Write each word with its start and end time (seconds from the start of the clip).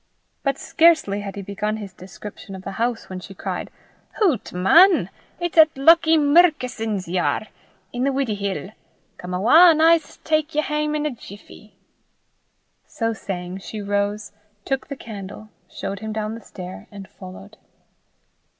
But 0.41 0.57
scarcely 0.57 1.19
had 1.21 1.35
he 1.35 1.43
begun 1.43 1.77
his 1.77 1.93
description 1.93 2.55
of 2.55 2.63
the 2.63 2.71
house 2.81 3.07
when 3.07 3.19
she 3.19 3.35
cried, 3.35 3.69
"Hoots, 4.17 4.51
man! 4.51 5.11
it's 5.39 5.59
at 5.59 5.77
Lucky 5.77 6.17
Murkison's 6.17 7.07
ye 7.07 7.19
are, 7.19 7.43
i' 7.43 7.99
the 7.99 8.11
Wuddiehill. 8.11 8.73
Come 9.19 9.35
awa, 9.35 9.69
an' 9.69 9.79
I 9.79 9.97
s' 9.97 10.17
tak 10.23 10.55
ye 10.55 10.63
hame 10.63 10.95
in 10.95 11.05
a 11.05 11.11
jiffey." 11.11 11.75
So 12.87 13.13
saying, 13.13 13.59
she 13.59 13.79
rose, 13.79 14.31
took 14.65 14.87
the 14.87 14.95
candle, 14.97 15.49
showed 15.69 15.99
him 15.99 16.11
down 16.13 16.33
the 16.33 16.41
stair, 16.41 16.87
and 16.91 17.07
followed. 17.07 17.57